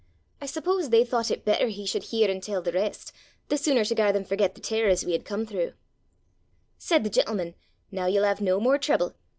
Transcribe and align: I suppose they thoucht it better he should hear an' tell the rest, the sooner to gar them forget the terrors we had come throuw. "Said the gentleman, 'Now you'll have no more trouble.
I 0.41 0.47
suppose 0.47 0.89
they 0.89 1.05
thoucht 1.05 1.29
it 1.29 1.45
better 1.45 1.67
he 1.67 1.85
should 1.85 2.05
hear 2.05 2.27
an' 2.27 2.41
tell 2.41 2.59
the 2.63 2.71
rest, 2.71 3.11
the 3.49 3.55
sooner 3.59 3.85
to 3.85 3.93
gar 3.93 4.11
them 4.11 4.23
forget 4.23 4.55
the 4.55 4.59
terrors 4.59 5.05
we 5.05 5.11
had 5.11 5.25
come 5.25 5.45
throuw. 5.45 5.73
"Said 6.79 7.03
the 7.03 7.09
gentleman, 7.11 7.53
'Now 7.91 8.07
you'll 8.07 8.23
have 8.23 8.41
no 8.41 8.59
more 8.59 8.79
trouble. 8.79 9.13